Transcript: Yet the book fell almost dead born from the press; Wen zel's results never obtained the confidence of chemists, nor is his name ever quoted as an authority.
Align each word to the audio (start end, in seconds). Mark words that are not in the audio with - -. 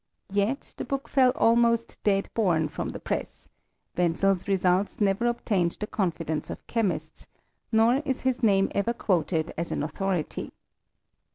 Yet 0.33 0.73
the 0.77 0.83
book 0.83 1.07
fell 1.07 1.29
almost 1.35 2.01
dead 2.03 2.27
born 2.33 2.69
from 2.69 2.89
the 2.89 2.99
press; 2.99 3.47
Wen 3.95 4.15
zel's 4.15 4.47
results 4.47 4.99
never 4.99 5.27
obtained 5.27 5.77
the 5.79 5.85
confidence 5.85 6.49
of 6.49 6.65
chemists, 6.65 7.27
nor 7.71 7.97
is 7.97 8.21
his 8.21 8.41
name 8.41 8.71
ever 8.73 8.93
quoted 8.93 9.53
as 9.59 9.71
an 9.71 9.83
authority. 9.83 10.53